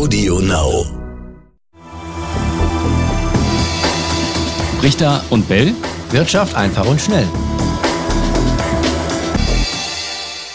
Audio 0.00 0.40
Now. 0.40 0.86
Richter 4.82 5.22
und 5.28 5.46
Bell. 5.46 5.74
Wirtschaft 6.10 6.56
einfach 6.56 6.86
und 6.86 6.98
schnell. 6.98 7.28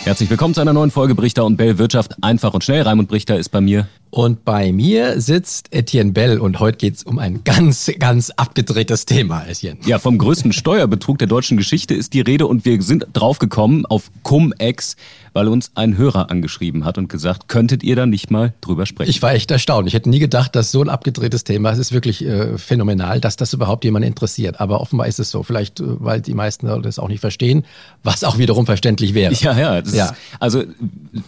Herzlich 0.04 0.32
willkommen 0.32 0.56
zu 0.56 0.62
einer 0.62 0.74
neuen 0.74 0.90
Folge 0.90 1.14
Brichter 1.14 1.46
und 1.46 1.58
Bell 1.58 1.78
Wirtschaft 1.78 2.16
einfach 2.24 2.56
und 2.56 2.64
schnell. 2.64 2.82
Raimund 2.82 3.08
Brichter 3.08 3.38
ist 3.38 3.50
bei 3.50 3.62
mir. 3.62 3.88
Und 4.16 4.46
bei 4.46 4.72
mir 4.72 5.20
sitzt 5.20 5.74
Etienne 5.74 6.14
Bell 6.14 6.40
und 6.40 6.62
heute 6.62 6.78
geht 6.78 6.96
es 6.96 7.04
um 7.04 7.20
ein 7.20 7.44
ganz, 7.44 7.92
ganz 8.00 8.30
abgedrehtes 8.30 9.06
Thema, 9.06 9.44
Etienne. 9.46 9.78
Ja, 9.86 10.00
vom 10.00 10.18
größten 10.18 10.54
Steuerbetrug 10.54 11.20
der 11.20 11.28
deutschen 11.28 11.58
Geschichte 11.58 11.94
ist 11.94 12.14
die 12.14 12.22
Rede 12.22 12.48
und 12.48 12.64
wir 12.64 12.82
sind 12.82 13.08
draufgekommen 13.12 13.86
auf 13.86 14.10
Cum-Ex, 14.24 14.96
weil 15.34 15.50
uns 15.50 15.72
ein 15.76 15.98
Hörer 15.98 16.32
angeschrieben 16.32 16.86
hat 16.86 16.98
und 16.98 17.10
gesagt, 17.10 17.50
könntet 17.50 17.84
ihr 17.84 17.98
da 17.98 18.06
nicht 18.06 18.32
mal 18.32 18.54
drüber 18.62 18.86
sprechen? 18.86 19.10
Ich 19.10 19.22
war 19.22 19.34
echt 19.34 19.52
erstaunt. 19.52 19.86
Ich 19.90 19.94
hätte 19.94 20.10
nie 20.10 20.20
gedacht, 20.20 20.56
dass 20.56 20.72
so 20.72 20.82
ein 20.82 20.88
abgedrehtes 20.88 21.44
Thema. 21.44 21.72
Es 21.72 21.78
ist 21.78 21.92
wirklich 21.92 22.24
äh, 22.24 22.58
phänomenal, 22.58 23.20
dass 23.20 23.36
das 23.36 23.52
überhaupt 23.52 23.84
jemand 23.84 24.06
interessiert. 24.06 24.62
Aber 24.62 24.80
offenbar 24.80 25.08
ist 25.08 25.20
es 25.20 25.30
so. 25.30 25.44
Vielleicht, 25.44 25.82
äh, 25.82 25.84
weil 25.88 26.22
die 26.22 26.34
meisten 26.34 26.82
das 26.82 27.00
auch 27.00 27.10
nicht 27.10 27.20
verstehen, 27.20 27.66
was 28.02 28.24
auch 28.24 28.38
wiederum 28.38 28.66
verständlich 28.66 29.14
wäre. 29.14 29.34
Ja, 29.34 29.58
ja. 29.58 29.74
ja. 29.74 29.80
Ist, 29.80 30.14
also, 30.40 30.64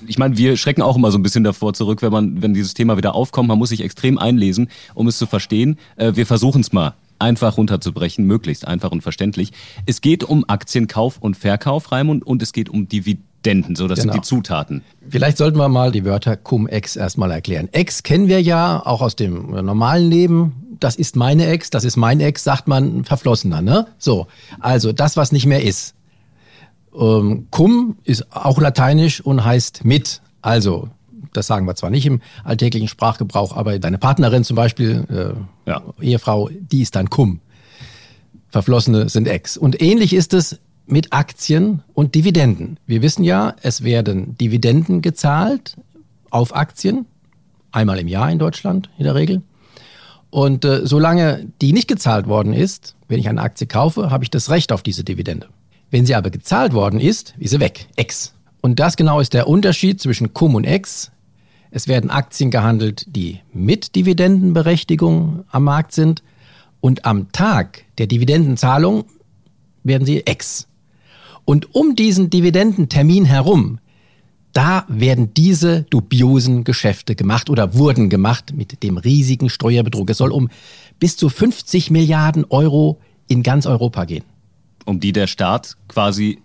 ich 0.08 0.18
meine, 0.18 0.38
wir 0.38 0.56
schrecken 0.56 0.84
auch 0.84 0.96
immer 0.96 1.12
so 1.12 1.18
ein 1.18 1.24
bisschen 1.24 1.44
davor 1.44 1.74
zurück, 1.74 2.02
wenn 2.02 2.14
man, 2.14 2.42
wenn 2.42 2.54
dieses 2.54 2.77
Thema 2.78 2.98
wieder 2.98 3.16
aufkommt. 3.16 3.50
Man 3.50 3.58
muss 3.58 3.70
sich 3.70 3.82
extrem 3.82 4.18
einlesen, 4.18 4.70
um 4.94 5.08
es 5.08 5.18
zu 5.18 5.26
verstehen. 5.26 5.78
Äh, 5.98 6.14
wir 6.16 6.26
versuchen 6.26 6.62
es 6.62 6.72
mal 6.72 6.94
einfach 7.20 7.58
runterzubrechen, 7.58 8.26
möglichst 8.26 8.68
einfach 8.68 8.92
und 8.92 9.02
verständlich. 9.02 9.52
Es 9.86 10.02
geht 10.02 10.24
um 10.24 10.46
Aktienkauf 10.48 11.18
und 11.18 11.36
Verkauf, 11.36 11.92
Raimund, 11.92 12.26
und 12.26 12.42
es 12.42 12.54
geht 12.54 12.70
um 12.70 12.88
Dividenden. 12.88 13.76
So, 13.76 13.88
das 13.88 14.00
genau. 14.00 14.14
sind 14.14 14.24
die 14.24 14.28
Zutaten. 14.28 14.84
Vielleicht 15.10 15.38
sollten 15.38 15.58
wir 15.58 15.70
mal 15.70 15.92
die 15.92 16.06
Wörter 16.06 16.38
Cum-Ex 16.38 16.96
erstmal 16.96 17.32
erklären. 17.32 17.70
Ex 17.72 18.04
kennen 18.04 18.28
wir 18.28 18.42
ja 18.42 18.86
auch 18.86 19.02
aus 19.02 19.16
dem 19.16 19.52
normalen 19.52 20.10
Leben. 20.10 20.78
Das 20.80 20.96
ist 20.96 21.16
meine 21.16 21.48
Ex, 21.48 21.70
das 21.70 21.84
ist 21.84 21.98
mein 21.98 22.20
Ex, 22.20 22.44
sagt 22.44 22.68
man 22.68 23.04
verflossener, 23.04 23.62
ne? 23.62 23.88
So. 23.98 24.28
Also 24.60 24.94
das, 24.94 25.18
was 25.18 25.32
nicht 25.32 25.48
mehr 25.48 25.64
ist. 25.64 25.96
Ähm, 26.96 27.48
cum 27.52 27.98
ist 28.04 28.32
auch 28.32 28.60
lateinisch 28.60 29.22
und 29.22 29.44
heißt 29.44 29.86
mit. 29.86 30.22
Also 30.42 30.90
das 31.34 31.48
sagen 31.48 31.66
wir 31.66 31.76
zwar 31.76 31.90
nicht 31.90 32.06
im 32.06 32.22
alltäglichen 32.44 32.88
Sprachgebrauch, 32.88 33.56
aber 33.56 33.80
deine 33.80 33.98
Partnerin 33.98 34.44
zum 34.44 34.56
Beispiel, 34.56 35.06
äh, 35.66 35.70
ja. 35.70 35.82
Ehefrau, 36.02 36.50
die 36.50 36.82
ist 36.82 36.96
dann 36.96 37.10
Cum. 37.10 37.42
Verflossene 38.50 39.10
sind 39.10 39.28
Ex. 39.28 39.58
Und 39.58 39.82
ähnlich 39.82 40.14
ist 40.14 40.34
es 40.34 40.60
mit 40.86 41.12
Aktien 41.12 41.84
und 41.94 42.16
Dividenden. 42.16 42.80
Wir 42.86 43.02
wissen 43.02 43.24
ja, 43.24 43.56
es 43.62 43.84
werden 43.84 44.38
Dividenden 44.38 45.02
gezahlt 45.02 45.76
auf 46.30 46.56
Aktien, 46.56 47.06
einmal 47.72 48.00
im 48.00 48.08
Jahr 48.08 48.32
in 48.32 48.40
Deutschland 48.40 48.90
in 48.98 49.04
der 49.04 49.16
Regel. 49.16 49.42
Und 50.30 50.66
äh, 50.66 50.86
solange 50.86 51.48
die 51.62 51.74
nicht 51.74 51.88
gezahlt 51.88 52.28
worden 52.28 52.54
ist, 52.54 52.96
wenn 53.08 53.20
ich 53.20 53.30
eine 53.30 53.42
Aktie 53.42 53.68
kaufe, 53.68 54.10
habe 54.12 54.24
ich 54.24 54.30
das 54.30 54.50
Recht 54.50 54.72
auf 54.72 54.82
diese 54.82 55.04
Dividende. 55.04 55.48
Wenn 55.90 56.06
sie 56.06 56.16
aber 56.16 56.30
gezahlt 56.30 56.74
worden 56.74 57.00
ist, 57.00 57.34
ist 57.38 57.52
sie 57.52 57.60
weg, 57.60 57.88
Ex. 57.96 58.34
Und 58.62 58.80
das 58.80 58.98
genau 58.98 59.20
ist 59.20 59.34
der 59.34 59.48
Unterschied 59.48 60.02
zwischen 60.02 60.34
Cum 60.34 60.56
und 60.56 60.66
Ex. 60.66 61.12
Es 61.72 61.88
werden 61.88 62.10
Aktien 62.10 62.52
gehandelt, 62.52 63.06
die 63.08 63.40
mit 63.54 63.96
Dividendenberechtigung 63.96 65.44
am 65.50 65.64
Markt 65.64 65.92
sind. 65.92 66.24
Und 66.80 67.06
am 67.06 67.32
Tag 67.32 67.84
der 67.98 68.08
Dividendenzahlung 68.08 69.06
werden 69.84 70.06
sie 70.06 70.26
Ex. 70.26 70.68
Und 71.46 71.74
um 71.74 71.96
diesen 71.96 72.30
Dividendentermin 72.30 73.26
herum, 73.26 73.80
da 74.54 74.86
werden 74.88 75.34
diese 75.34 75.84
dubiosen 75.84 76.64
Geschäfte 76.64 77.16
gemacht 77.16 77.50
oder 77.50 77.76
wurden 77.76 78.10
gemacht 78.10 78.54
mit 78.56 78.82
dem 78.84 78.98
riesigen 78.98 79.50
Steuerbetrug. 79.50 80.10
Es 80.10 80.18
soll 80.18 80.32
um 80.32 80.50
bis 81.00 81.16
zu 81.16 81.30
50 81.30 81.92
Milliarden 81.92 82.46
Euro 82.50 83.00
in 83.28 83.44
ganz 83.44 83.66
Europa 83.66 84.06
gehen. 84.06 84.24
Um 84.86 85.00
die 85.00 85.12
der 85.12 85.28
Staat 85.28 85.78
quasi 85.88 86.40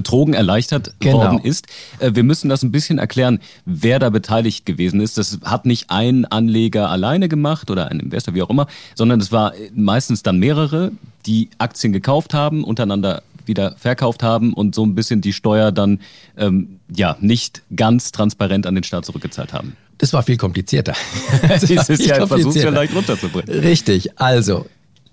betrogen, 0.00 0.32
erleichtert 0.32 0.94
genau. 0.98 1.18
worden 1.18 1.40
ist. 1.40 1.66
Äh, 1.98 2.12
wir 2.14 2.22
müssen 2.22 2.48
das 2.48 2.62
ein 2.62 2.72
bisschen 2.72 2.98
erklären, 2.98 3.40
wer 3.66 3.98
da 3.98 4.08
beteiligt 4.08 4.64
gewesen 4.64 5.00
ist. 5.00 5.18
Das 5.18 5.40
hat 5.44 5.66
nicht 5.66 5.90
ein 5.90 6.24
Anleger 6.24 6.88
alleine 6.88 7.28
gemacht 7.28 7.70
oder 7.70 7.88
ein 7.88 8.00
Investor, 8.00 8.34
wie 8.34 8.40
auch 8.40 8.48
immer, 8.48 8.66
sondern 8.94 9.20
es 9.20 9.30
war 9.30 9.52
meistens 9.74 10.22
dann 10.22 10.38
mehrere, 10.38 10.92
die 11.26 11.50
Aktien 11.58 11.92
gekauft 11.92 12.32
haben, 12.32 12.64
untereinander 12.64 13.22
wieder 13.44 13.74
verkauft 13.76 14.22
haben 14.22 14.54
und 14.54 14.74
so 14.74 14.86
ein 14.86 14.94
bisschen 14.94 15.20
die 15.20 15.34
Steuer 15.34 15.70
dann 15.70 16.00
ähm, 16.38 16.80
ja 16.94 17.16
nicht 17.20 17.62
ganz 17.76 18.12
transparent 18.12 18.66
an 18.66 18.74
den 18.74 18.84
Staat 18.84 19.04
zurückgezahlt 19.04 19.52
haben. 19.52 19.76
Das 19.98 20.14
war 20.14 20.22
viel 20.22 20.38
komplizierter. 20.38 20.94
das 21.48 21.64
ist 21.64 22.06
ja 22.06 22.14
ein 22.14 22.26
Versuch, 22.26 22.52
vielleicht 22.54 22.94
runterzubringen. 22.94 23.60
Richtig. 23.60 24.18
Also, 24.18 24.64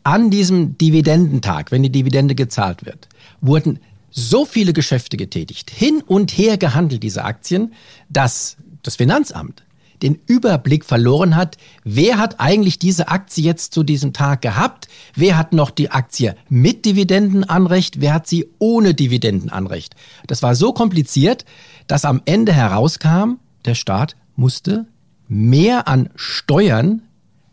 an 0.03 0.29
diesem 0.29 0.77
Dividendentag, 0.77 1.71
wenn 1.71 1.83
die 1.83 1.89
Dividende 1.89 2.35
gezahlt 2.35 2.85
wird, 2.85 3.09
wurden 3.41 3.79
so 4.09 4.45
viele 4.45 4.73
Geschäfte 4.73 5.17
getätigt, 5.17 5.69
hin 5.69 6.01
und 6.05 6.31
her 6.31 6.57
gehandelt, 6.57 7.03
diese 7.03 7.23
Aktien, 7.23 7.73
dass 8.09 8.57
das 8.83 8.95
Finanzamt 8.95 9.63
den 10.01 10.19
Überblick 10.27 10.85
verloren 10.85 11.35
hat, 11.35 11.57
wer 11.83 12.17
hat 12.17 12.39
eigentlich 12.39 12.79
diese 12.79 13.07
Aktie 13.07 13.43
jetzt 13.43 13.73
zu 13.73 13.83
diesem 13.83 14.13
Tag 14.13 14.41
gehabt, 14.41 14.87
wer 15.15 15.37
hat 15.37 15.53
noch 15.53 15.71
die 15.71 15.89
Aktie 15.89 16.35
mit 16.49 16.85
Dividendenanrecht, 16.85 17.99
wer 17.99 18.13
hat 18.13 18.27
sie 18.27 18.47
ohne 18.59 18.93
Dividendenanrecht. 18.93 19.95
Das 20.27 20.43
war 20.43 20.55
so 20.55 20.73
kompliziert, 20.73 21.45
dass 21.87 22.05
am 22.05 22.21
Ende 22.25 22.53
herauskam, 22.53 23.39
der 23.65 23.75
Staat 23.75 24.15
musste 24.35 24.85
mehr 25.27 25.87
an 25.87 26.09
Steuern 26.15 27.01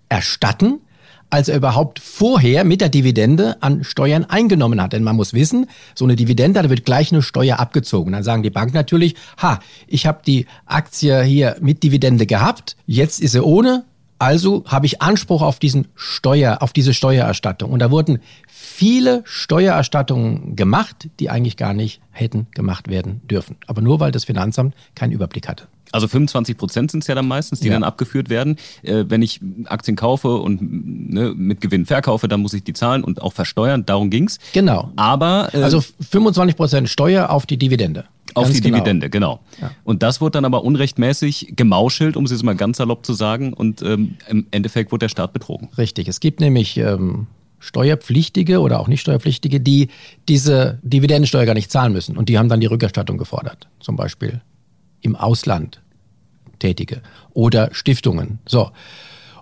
erstatten, 0.08 0.80
als 1.30 1.48
er 1.48 1.56
überhaupt 1.56 1.98
vorher 1.98 2.64
mit 2.64 2.80
der 2.80 2.88
Dividende 2.88 3.56
an 3.60 3.84
Steuern 3.84 4.24
eingenommen 4.24 4.80
hat. 4.80 4.92
Denn 4.92 5.02
man 5.02 5.16
muss 5.16 5.34
wissen, 5.34 5.66
so 5.94 6.04
eine 6.04 6.16
Dividende, 6.16 6.62
da 6.62 6.70
wird 6.70 6.84
gleich 6.84 7.12
eine 7.12 7.22
Steuer 7.22 7.58
abgezogen. 7.58 8.12
Dann 8.12 8.22
sagen 8.22 8.42
die 8.42 8.50
Banken 8.50 8.74
natürlich, 8.74 9.14
ha, 9.42 9.60
ich 9.86 10.06
habe 10.06 10.20
die 10.26 10.46
Aktie 10.66 11.22
hier 11.22 11.56
mit 11.60 11.82
Dividende 11.82 12.26
gehabt, 12.26 12.76
jetzt 12.86 13.20
ist 13.20 13.32
sie 13.32 13.42
ohne, 13.42 13.84
also 14.18 14.64
habe 14.66 14.86
ich 14.86 15.02
Anspruch 15.02 15.42
auf 15.42 15.58
diesen 15.58 15.88
Steuer, 15.94 16.62
auf 16.62 16.72
diese 16.72 16.94
Steuererstattung. 16.94 17.70
Und 17.70 17.80
da 17.80 17.90
wurden 17.90 18.20
viele 18.46 19.22
Steuererstattungen 19.24 20.56
gemacht, 20.56 21.08
die 21.20 21.30
eigentlich 21.30 21.56
gar 21.56 21.74
nicht 21.74 22.00
hätten 22.10 22.46
gemacht 22.52 22.88
werden 22.88 23.20
dürfen. 23.28 23.56
Aber 23.66 23.82
nur 23.82 24.00
weil 24.00 24.12
das 24.12 24.24
Finanzamt 24.24 24.74
keinen 24.94 25.12
Überblick 25.12 25.48
hatte. 25.48 25.66
Also 25.94 26.08
25 26.08 26.56
Prozent 26.56 26.90
sind 26.90 27.04
es 27.04 27.06
ja 27.06 27.14
dann 27.14 27.28
meistens, 27.28 27.60
die 27.60 27.68
ja. 27.68 27.74
dann 27.74 27.84
abgeführt 27.84 28.28
werden. 28.28 28.56
Äh, 28.82 29.04
wenn 29.06 29.22
ich 29.22 29.40
Aktien 29.66 29.96
kaufe 29.96 30.36
und 30.36 30.60
ne, 30.60 31.32
mit 31.36 31.60
Gewinn 31.60 31.86
verkaufe, 31.86 32.26
dann 32.26 32.40
muss 32.40 32.52
ich 32.52 32.64
die 32.64 32.72
zahlen 32.72 33.04
und 33.04 33.22
auch 33.22 33.32
versteuern. 33.32 33.86
Darum 33.86 34.10
ging's. 34.10 34.40
Genau. 34.52 34.90
Aber 34.96 35.50
äh, 35.52 35.62
also 35.62 35.80
25 35.80 36.56
Prozent 36.56 36.88
Steuer 36.88 37.30
auf 37.30 37.46
die 37.46 37.58
Dividende. 37.58 38.06
Auf 38.34 38.44
ganz 38.44 38.56
die 38.56 38.62
genau. 38.62 38.78
Dividende, 38.78 39.08
genau. 39.08 39.38
Ja. 39.60 39.70
Und 39.84 40.02
das 40.02 40.20
wurde 40.20 40.32
dann 40.32 40.44
aber 40.44 40.64
unrechtmäßig 40.64 41.52
gemauschelt, 41.54 42.16
um 42.16 42.24
es 42.24 42.32
jetzt 42.32 42.42
mal 42.42 42.56
ganz 42.56 42.78
salopp 42.78 43.06
zu 43.06 43.12
sagen. 43.12 43.52
Und 43.52 43.82
ähm, 43.82 44.16
im 44.28 44.46
Endeffekt 44.50 44.90
wurde 44.90 45.04
der 45.04 45.10
Staat 45.10 45.32
betrogen. 45.32 45.68
Richtig. 45.78 46.08
Es 46.08 46.18
gibt 46.18 46.40
nämlich 46.40 46.76
ähm, 46.76 47.28
Steuerpflichtige 47.60 48.60
oder 48.60 48.80
auch 48.80 48.88
nicht 48.88 49.02
Steuerpflichtige, 49.02 49.60
die 49.60 49.88
diese 50.28 50.80
Dividendensteuer 50.82 51.46
gar 51.46 51.54
nicht 51.54 51.70
zahlen 51.70 51.92
müssen. 51.92 52.16
Und 52.16 52.28
die 52.28 52.36
haben 52.36 52.48
dann 52.48 52.58
die 52.58 52.66
Rückerstattung 52.66 53.16
gefordert. 53.16 53.68
Zum 53.78 53.94
Beispiel 53.94 54.40
im 55.00 55.14
Ausland 55.14 55.80
Tätige 56.58 57.02
oder 57.32 57.70
Stiftungen. 57.72 58.38
So. 58.46 58.70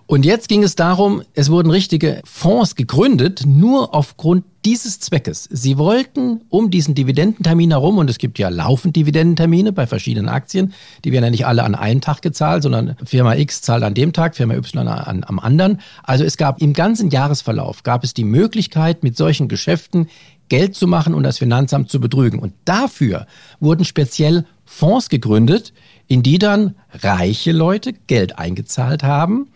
Und 0.05 0.25
jetzt 0.25 0.49
ging 0.49 0.63
es 0.63 0.75
darum, 0.75 1.23
es 1.33 1.49
wurden 1.49 1.71
richtige 1.71 2.21
Fonds 2.25 2.75
gegründet, 2.75 3.43
nur 3.47 3.95
aufgrund 3.95 4.43
dieses 4.65 4.99
Zweckes. 4.99 5.47
Sie 5.49 5.77
wollten 5.77 6.41
um 6.49 6.69
diesen 6.69 6.93
Dividendentermin 6.93 7.71
herum, 7.71 7.97
und 7.97 8.09
es 8.09 8.17
gibt 8.17 8.37
ja 8.37 8.49
laufend 8.49 8.95
Dividendentermine 8.95 9.71
bei 9.71 9.87
verschiedenen 9.87 10.29
Aktien, 10.29 10.73
die 11.03 11.11
werden 11.13 11.23
ja 11.23 11.29
nicht 11.31 11.45
alle 11.45 11.63
an 11.63 11.73
einem 11.73 12.01
Tag 12.01 12.21
gezahlt, 12.21 12.63
sondern 12.63 12.95
Firma 13.03 13.35
X 13.35 13.61
zahlt 13.61 13.83
an 13.83 13.93
dem 13.93 14.11
Tag, 14.13 14.35
Firma 14.35 14.55
Y 14.55 14.87
an, 14.87 15.23
am 15.25 15.39
anderen. 15.39 15.79
Also 16.03 16.25
es 16.25 16.37
gab 16.37 16.61
im 16.61 16.73
ganzen 16.73 17.09
Jahresverlauf, 17.09 17.83
gab 17.83 18.03
es 18.03 18.13
die 18.13 18.25
Möglichkeit, 18.25 19.03
mit 19.03 19.15
solchen 19.15 19.47
Geschäften 19.47 20.09
Geld 20.49 20.75
zu 20.75 20.85
machen 20.87 21.13
und 21.13 21.23
das 21.23 21.37
Finanzamt 21.37 21.89
zu 21.89 21.99
betrügen. 21.99 22.39
Und 22.39 22.53
dafür 22.65 23.25
wurden 23.59 23.85
speziell 23.85 24.45
Fonds 24.65 25.09
gegründet, 25.09 25.73
in 26.07 26.23
die 26.23 26.39
dann 26.39 26.75
reiche 26.91 27.51
Leute 27.51 27.93
Geld 27.93 28.37
eingezahlt 28.37 29.03
haben. 29.03 29.47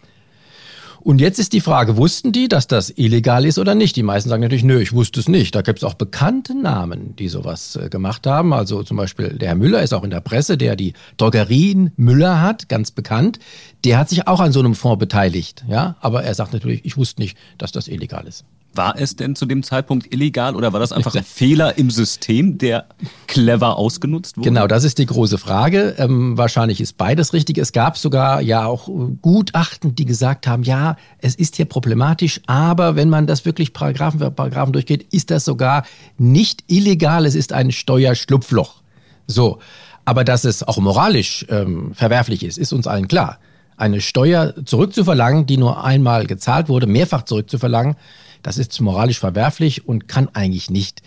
Und 1.08 1.22
jetzt 1.22 1.40
ist 1.40 1.54
die 1.54 1.62
Frage, 1.62 1.96
wussten 1.96 2.34
die, 2.34 2.50
dass 2.50 2.68
das 2.68 2.92
illegal 2.98 3.46
ist 3.46 3.60
oder 3.60 3.76
nicht? 3.76 3.96
Die 3.96 4.04
meisten 4.04 4.30
sagen 4.30 4.42
natürlich, 4.42 4.66
nö, 4.66 4.82
ich 4.82 4.92
wusste 4.92 5.22
es 5.22 5.30
nicht. 5.30 5.56
Da 5.56 5.62
gibt 5.62 5.80
es 5.80 5.86
auch 5.86 5.94
bekannte 5.94 6.54
Namen, 6.54 7.16
die 7.16 7.30
sowas 7.30 7.78
äh, 7.78 7.88
gemacht 7.88 8.28
haben. 8.28 8.52
Also 8.52 8.84
zum 8.84 8.98
Beispiel 8.98 9.30
der 9.30 9.48
Herr 9.48 9.56
Müller 9.56 9.82
ist 9.82 9.94
auch 9.94 10.04
in 10.04 10.10
der 10.10 10.20
Presse, 10.20 10.58
der 10.58 10.76
die 10.76 10.92
Drogerien 11.16 11.92
Müller 11.96 12.42
hat, 12.42 12.68
ganz 12.68 12.92
bekannt. 12.92 13.40
Der 13.88 13.98
hat 13.98 14.10
sich 14.10 14.28
auch 14.28 14.40
an 14.40 14.52
so 14.52 14.60
einem 14.60 14.76
Fonds 14.76 15.00
beteiligt. 15.00 15.64
Ja, 15.68 15.96
aber 16.02 16.24
er 16.24 16.34
sagt 16.34 16.54
natürlich, 16.54 16.84
ich 16.84 16.98
wusste 16.98 17.22
nicht, 17.22 17.38
dass 17.58 17.72
das 17.72 17.88
illegal 17.88 18.28
ist. 18.28 18.44
War 18.74 19.00
es 19.00 19.16
denn 19.16 19.36
zu 19.36 19.46
dem 19.46 19.64
Zeitpunkt 19.64 20.14
illegal 20.14 20.56
oder 20.56 20.72
war 20.72 20.80
das 20.80 20.92
einfach 20.92 21.16
ein 21.16 21.24
Fehler 21.24 21.78
im 21.80 21.90
System, 21.90 22.58
der 22.60 22.86
clever 23.26 23.78
ausgenutzt 23.78 24.38
wurde? 24.38 24.50
Genau, 24.50 24.68
das 24.68 24.84
ist 24.84 25.00
die 25.00 25.06
große 25.06 25.38
Frage. 25.38 25.96
Ähm, 25.98 26.38
wahrscheinlich 26.38 26.80
ist 26.80 26.98
beides 26.98 27.34
richtig. 27.34 27.58
Es 27.58 27.72
gab 27.72 27.98
sogar 27.98 28.42
ja 28.42 28.66
auch 28.66 28.88
Gutachten, 29.22 29.96
die 29.96 30.06
gesagt 30.06 30.46
haben, 30.46 30.62
ja, 30.64 30.96
es 31.18 31.34
ist 31.34 31.56
hier 31.56 31.66
problematisch, 31.66 32.42
aber 32.46 32.96
wenn 32.96 33.10
man 33.10 33.26
das 33.26 33.46
wirklich 33.46 33.74
Paragraphen 33.74 34.20
für 34.20 34.30
Paragraphen 34.30 34.74
durchgeht, 34.74 35.12
ist 35.12 35.32
das 35.32 35.46
sogar 35.46 35.84
nicht 36.18 36.64
illegal. 36.68 37.26
Es 37.26 37.36
ist 37.36 37.54
ein 37.54 37.72
Steuerschlupfloch. 37.72 38.76
So. 39.26 39.60
Aber 40.06 40.24
dass 40.24 40.46
es 40.46 40.64
auch 40.64 40.78
moralisch 40.78 41.46
ähm, 41.50 41.94
verwerflich 41.94 42.44
ist, 42.44 42.58
ist 42.58 42.72
uns 42.74 42.88
allen 42.88 43.08
klar. 43.08 43.40
Eine 43.78 44.02
Steuer 44.02 44.54
zurückzuverlangen, 44.66 45.46
die 45.46 45.58
nur 45.58 45.84
einmal 45.84 46.26
gezahlt 46.26 46.68
wurde, 46.68 46.88
mehrfach 46.88 47.24
zurückzuverlangen, 47.24 47.96
das 48.44 48.58
ist 48.58 48.80
moralisch 48.82 49.20
verwerflich 49.20 49.88
und 49.88 50.08
kann 50.08 50.30
eigentlich 50.34 50.70
nicht 50.70 51.02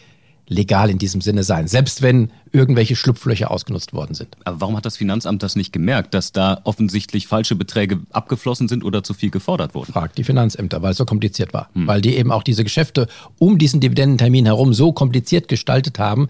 legal 0.50 0.90
in 0.90 0.98
diesem 0.98 1.20
Sinne 1.20 1.44
sein, 1.44 1.68
selbst 1.68 2.02
wenn 2.02 2.32
irgendwelche 2.52 2.96
Schlupflöcher 2.96 3.52
ausgenutzt 3.52 3.92
worden 3.92 4.14
sind. 4.14 4.36
Aber 4.44 4.60
warum 4.60 4.76
hat 4.76 4.84
das 4.84 4.96
Finanzamt 4.96 5.44
das 5.44 5.54
nicht 5.54 5.72
gemerkt, 5.72 6.12
dass 6.12 6.32
da 6.32 6.60
offensichtlich 6.64 7.28
falsche 7.28 7.54
Beträge 7.54 8.00
abgeflossen 8.10 8.66
sind 8.66 8.84
oder 8.84 9.04
zu 9.04 9.14
viel 9.14 9.30
gefordert 9.30 9.74
wurden? 9.74 9.92
Fragt 9.92 10.18
die 10.18 10.24
Finanzämter, 10.24 10.82
weil 10.82 10.90
es 10.90 10.96
so 10.96 11.04
kompliziert 11.04 11.54
war. 11.54 11.70
Hm. 11.74 11.86
Weil 11.86 12.00
die 12.00 12.16
eben 12.16 12.32
auch 12.32 12.42
diese 12.42 12.64
Geschäfte 12.64 13.06
um 13.38 13.58
diesen 13.58 13.80
Dividendentermin 13.80 14.46
herum 14.46 14.74
so 14.74 14.92
kompliziert 14.92 15.46
gestaltet 15.46 16.00
haben. 16.00 16.28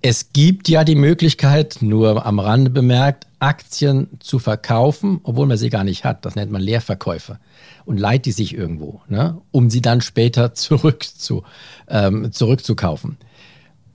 Es 0.00 0.32
gibt 0.32 0.68
ja 0.68 0.84
die 0.84 0.94
Möglichkeit, 0.94 1.78
nur 1.80 2.24
am 2.24 2.38
Rande 2.38 2.70
bemerkt, 2.70 3.26
Aktien 3.40 4.08
zu 4.20 4.38
verkaufen, 4.38 5.20
obwohl 5.24 5.46
man 5.46 5.56
sie 5.56 5.70
gar 5.70 5.82
nicht 5.82 6.04
hat. 6.04 6.24
Das 6.24 6.36
nennt 6.36 6.52
man 6.52 6.60
Leerverkäufe 6.60 7.38
und 7.84 7.98
leiht 7.98 8.24
die 8.24 8.32
sich 8.32 8.54
irgendwo, 8.54 9.00
ne, 9.08 9.38
um 9.50 9.70
sie 9.70 9.80
dann 9.80 10.00
später 10.00 10.54
zurück 10.54 11.04
zu, 11.04 11.42
ähm, 11.88 12.30
zurückzukaufen. 12.32 13.16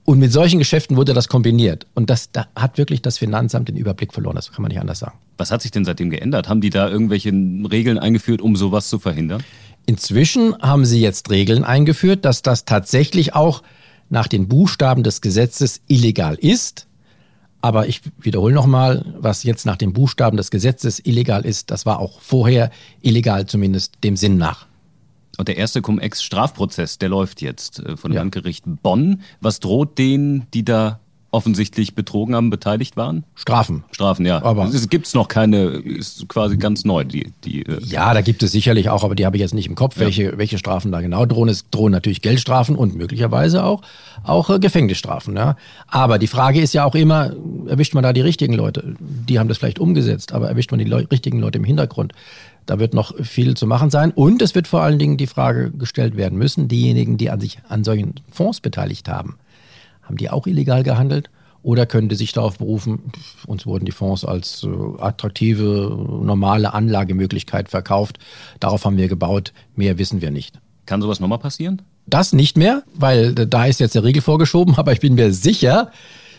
Und 0.04 0.18
mit 0.18 0.32
solchen 0.32 0.58
Geschäften 0.58 0.98
wurde 0.98 1.14
das 1.14 1.28
kombiniert. 1.28 1.86
Und 1.94 2.10
das 2.10 2.30
da 2.30 2.46
hat 2.54 2.76
wirklich 2.76 3.00
das 3.00 3.16
Finanzamt 3.16 3.68
den 3.68 3.76
Überblick 3.76 4.12
verloren. 4.12 4.36
Das 4.36 4.52
kann 4.52 4.60
man 4.60 4.68
nicht 4.68 4.80
anders 4.80 4.98
sagen. 4.98 5.16
Was 5.38 5.50
hat 5.50 5.62
sich 5.62 5.70
denn 5.70 5.86
seitdem 5.86 6.10
geändert? 6.10 6.46
Haben 6.46 6.60
die 6.60 6.68
da 6.68 6.90
irgendwelche 6.90 7.30
Regeln 7.30 7.98
eingeführt, 7.98 8.42
um 8.42 8.54
sowas 8.54 8.90
zu 8.90 8.98
verhindern? 8.98 9.42
Inzwischen 9.86 10.56
haben 10.60 10.84
sie 10.84 11.00
jetzt 11.00 11.30
Regeln 11.30 11.64
eingeführt, 11.64 12.26
dass 12.26 12.42
das 12.42 12.66
tatsächlich 12.66 13.34
auch 13.34 13.62
nach 14.14 14.28
den 14.28 14.48
Buchstaben 14.48 15.02
des 15.02 15.20
Gesetzes 15.20 15.82
illegal 15.88 16.36
ist. 16.36 16.86
Aber 17.60 17.88
ich 17.88 18.00
wiederhole 18.20 18.54
nochmal, 18.54 19.04
was 19.18 19.42
jetzt 19.42 19.66
nach 19.66 19.76
den 19.76 19.92
Buchstaben 19.92 20.36
des 20.36 20.50
Gesetzes 20.50 21.00
illegal 21.04 21.44
ist, 21.44 21.70
das 21.70 21.84
war 21.84 21.98
auch 21.98 22.20
vorher 22.20 22.70
illegal, 23.02 23.46
zumindest 23.46 23.96
dem 24.04 24.16
Sinn 24.16 24.38
nach. 24.38 24.66
Und 25.36 25.48
der 25.48 25.56
erste 25.56 25.82
Cum-Ex-Strafprozess, 25.82 26.98
der 26.98 27.08
läuft 27.08 27.42
jetzt 27.42 27.80
äh, 27.80 27.96
von 27.96 28.12
dem 28.12 28.16
ja. 28.16 28.20
Landgericht 28.20 28.64
Bonn. 28.66 29.22
Was 29.40 29.58
droht 29.58 29.98
denen, 29.98 30.46
die 30.54 30.64
da 30.64 31.00
offensichtlich 31.34 31.94
betrogen 31.94 32.34
haben, 32.34 32.48
beteiligt 32.48 32.96
waren? 32.96 33.24
Strafen. 33.34 33.84
Strafen, 33.90 34.24
ja. 34.24 34.42
Aber 34.42 34.64
es 34.64 34.88
gibt 34.88 35.12
noch 35.14 35.28
keine, 35.28 35.64
ist 35.64 36.28
quasi 36.28 36.56
ganz 36.56 36.84
neu. 36.84 37.04
Die, 37.04 37.32
die, 37.44 37.62
äh 37.66 37.80
ja, 37.82 38.14
da 38.14 38.20
gibt 38.20 38.42
es 38.42 38.52
sicherlich 38.52 38.88
auch, 38.88 39.02
aber 39.04 39.16
die 39.16 39.26
habe 39.26 39.36
ich 39.36 39.40
jetzt 39.40 39.52
nicht 39.52 39.66
im 39.66 39.74
Kopf, 39.74 39.98
welche, 39.98 40.22
ja. 40.22 40.38
welche 40.38 40.58
Strafen 40.58 40.92
da 40.92 41.00
genau 41.00 41.26
drohen. 41.26 41.48
Es 41.48 41.68
drohen 41.70 41.92
natürlich 41.92 42.22
Geldstrafen 42.22 42.76
und 42.76 42.94
möglicherweise 42.94 43.64
auch, 43.64 43.82
auch 44.22 44.48
äh, 44.48 44.60
Gefängnisstrafen. 44.60 45.36
Ja. 45.36 45.56
Aber 45.88 46.18
die 46.18 46.28
Frage 46.28 46.60
ist 46.60 46.72
ja 46.72 46.84
auch 46.84 46.94
immer, 46.94 47.32
erwischt 47.66 47.94
man 47.94 48.04
da 48.04 48.12
die 48.12 48.20
richtigen 48.20 48.54
Leute? 48.54 48.94
Die 49.00 49.38
haben 49.38 49.48
das 49.48 49.58
vielleicht 49.58 49.80
umgesetzt, 49.80 50.32
aber 50.32 50.48
erwischt 50.48 50.70
man 50.70 50.78
die 50.78 50.84
Le 50.84 51.06
richtigen 51.10 51.40
Leute 51.40 51.58
im 51.58 51.64
Hintergrund? 51.64 52.12
Da 52.66 52.78
wird 52.78 52.94
noch 52.94 53.14
viel 53.22 53.56
zu 53.56 53.66
machen 53.66 53.90
sein. 53.90 54.12
Und 54.12 54.40
es 54.40 54.54
wird 54.54 54.68
vor 54.68 54.80
allen 54.80 54.98
Dingen 54.98 55.16
die 55.16 55.26
Frage 55.26 55.70
gestellt 55.70 56.16
werden 56.16 56.38
müssen, 56.38 56.68
diejenigen, 56.68 57.18
die 57.18 57.30
an 57.30 57.40
sich 57.40 57.58
an 57.68 57.84
solchen 57.84 58.14
Fonds 58.30 58.60
beteiligt 58.60 59.08
haben, 59.08 59.36
haben 60.04 60.16
die 60.16 60.30
auch 60.30 60.46
illegal 60.46 60.82
gehandelt? 60.82 61.30
Oder 61.62 61.86
können 61.86 62.10
die 62.10 62.14
sich 62.14 62.32
darauf 62.32 62.58
berufen, 62.58 63.10
uns 63.46 63.64
wurden 63.64 63.86
die 63.86 63.92
Fonds 63.92 64.22
als 64.22 64.64
äh, 64.64 65.00
attraktive, 65.00 65.96
normale 66.22 66.74
Anlagemöglichkeit 66.74 67.70
verkauft. 67.70 68.18
Darauf 68.60 68.84
haben 68.84 68.98
wir 68.98 69.08
gebaut. 69.08 69.54
Mehr 69.74 69.96
wissen 69.96 70.20
wir 70.20 70.30
nicht. 70.30 70.60
Kann 70.84 71.00
sowas 71.00 71.20
nochmal 71.20 71.38
passieren? 71.38 71.80
Das 72.06 72.34
nicht 72.34 72.58
mehr, 72.58 72.82
weil 72.94 73.34
da 73.34 73.64
ist 73.64 73.80
jetzt 73.80 73.94
der 73.94 74.04
Riegel 74.04 74.20
vorgeschoben. 74.20 74.74
Aber 74.76 74.92
ich 74.92 75.00
bin 75.00 75.14
mir 75.14 75.32
sicher, 75.32 75.90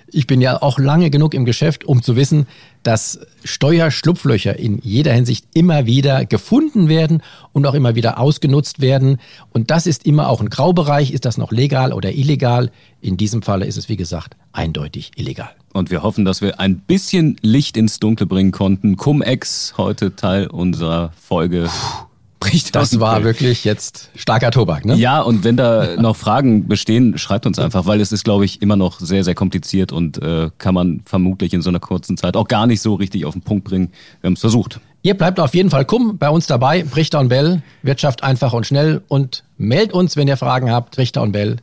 ich 0.07 0.27
bin 0.27 0.41
ja 0.41 0.61
auch 0.61 0.79
lange 0.79 1.09
genug 1.09 1.33
im 1.33 1.45
Geschäft, 1.45 1.85
um 1.85 2.01
zu 2.01 2.15
wissen, 2.15 2.47
dass 2.83 3.19
Steuerschlupflöcher 3.43 4.57
in 4.57 4.79
jeder 4.79 5.13
Hinsicht 5.13 5.45
immer 5.53 5.85
wieder 5.85 6.25
gefunden 6.25 6.87
werden 6.87 7.21
und 7.51 7.65
auch 7.65 7.73
immer 7.73 7.95
wieder 7.95 8.19
ausgenutzt 8.19 8.79
werden. 8.81 9.17
Und 9.51 9.71
das 9.71 9.87
ist 9.87 10.05
immer 10.05 10.29
auch 10.29 10.41
ein 10.41 10.49
Graubereich. 10.49 11.11
Ist 11.11 11.25
das 11.25 11.37
noch 11.37 11.51
legal 11.51 11.93
oder 11.93 12.13
illegal? 12.13 12.71
In 13.01 13.17
diesem 13.17 13.41
Falle 13.41 13.65
ist 13.65 13.77
es, 13.77 13.89
wie 13.89 13.97
gesagt, 13.97 14.35
eindeutig 14.51 15.11
illegal. 15.15 15.49
Und 15.73 15.91
wir 15.91 16.03
hoffen, 16.03 16.25
dass 16.25 16.41
wir 16.41 16.59
ein 16.59 16.79
bisschen 16.79 17.37
Licht 17.41 17.75
ins 17.75 17.99
Dunkle 17.99 18.27
bringen 18.27 18.51
konnten. 18.51 18.97
Cum-Ex, 18.97 19.73
heute 19.77 20.15
Teil 20.15 20.47
unserer 20.47 21.11
Folge. 21.19 21.63
Puh 21.65 22.14
bricht 22.49 22.75
Das 22.75 22.99
war 22.99 23.23
wirklich 23.23 23.63
jetzt 23.63 24.09
starker 24.15 24.51
Tobak, 24.51 24.85
ne? 24.85 24.95
Ja, 24.95 25.21
und 25.21 25.43
wenn 25.43 25.57
da 25.57 25.95
noch 25.97 26.15
Fragen 26.15 26.67
bestehen, 26.67 27.17
schreibt 27.17 27.45
uns 27.45 27.59
einfach, 27.59 27.85
weil 27.85 28.01
es 28.01 28.11
ist, 28.11 28.23
glaube 28.23 28.45
ich, 28.45 28.61
immer 28.61 28.75
noch 28.75 28.99
sehr, 28.99 29.23
sehr 29.23 29.35
kompliziert 29.35 29.91
und 29.91 30.21
äh, 30.21 30.49
kann 30.57 30.73
man 30.73 31.01
vermutlich 31.05 31.53
in 31.53 31.61
so 31.61 31.69
einer 31.69 31.79
kurzen 31.79 32.17
Zeit 32.17 32.35
auch 32.37 32.47
gar 32.47 32.67
nicht 32.67 32.81
so 32.81 32.95
richtig 32.95 33.25
auf 33.25 33.33
den 33.33 33.41
Punkt 33.41 33.65
bringen. 33.65 33.91
Wir 34.21 34.27
haben 34.27 34.33
es 34.33 34.41
versucht. 34.41 34.79
Ihr 35.01 35.13
bleibt 35.15 35.39
auf 35.39 35.53
jeden 35.53 35.69
Fall 35.69 35.85
kumm 35.85 36.17
bei 36.17 36.29
uns 36.29 36.47
dabei. 36.47 36.83
Richter 36.95 37.19
und 37.19 37.29
Bell, 37.29 37.61
Wirtschaft 37.83 38.23
einfach 38.23 38.53
und 38.53 38.65
schnell 38.65 39.01
und 39.07 39.43
meldet 39.57 39.93
uns, 39.93 40.15
wenn 40.15 40.27
ihr 40.27 40.37
Fragen 40.37 40.71
habt. 40.71 40.97
Richter 40.97 41.21
und 41.21 41.31
Bell 41.31 41.57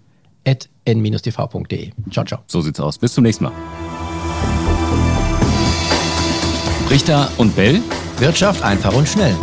at 0.47 0.69
n-tv.de. 0.85 1.91
Ciao, 2.11 2.25
ciao. 2.25 2.41
So 2.47 2.61
sieht's 2.61 2.81
aus. 2.81 2.99
Bis 2.99 3.13
zum 3.15 3.25
nächsten 3.25 3.45
Mal. 3.45 3.53
Richter 6.91 7.31
und 7.39 7.57
Bell. 7.57 7.81
Wirtschaft 8.19 8.63
einfach 8.63 8.95
und 8.95 9.09
schnell. 9.09 9.35